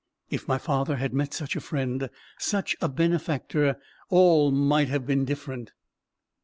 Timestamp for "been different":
5.05-5.73